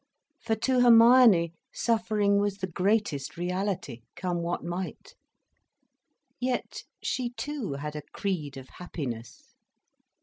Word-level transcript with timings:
For 0.39 0.55
to 0.55 0.79
Hermione 0.79 1.53
suffering 1.71 2.39
was 2.39 2.57
the 2.57 2.65
greatest 2.65 3.37
reality, 3.37 4.01
come 4.15 4.41
what 4.41 4.63
might. 4.63 5.13
Yet 6.39 6.85
she 7.03 7.33
too 7.37 7.73
had 7.73 7.95
a 7.95 8.01
creed 8.01 8.57
of 8.57 8.67
happiness. 8.69 9.53